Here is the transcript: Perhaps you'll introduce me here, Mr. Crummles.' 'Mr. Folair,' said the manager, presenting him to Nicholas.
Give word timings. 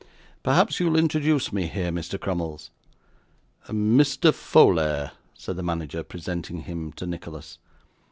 Perhaps 0.41 0.79
you'll 0.79 0.95
introduce 0.97 1.53
me 1.53 1.67
here, 1.67 1.91
Mr. 1.91 2.19
Crummles.' 2.19 2.71
'Mr. 3.67 4.33
Folair,' 4.33 5.11
said 5.35 5.57
the 5.57 5.61
manager, 5.61 6.01
presenting 6.01 6.61
him 6.63 6.91
to 6.93 7.05
Nicholas. 7.05 7.59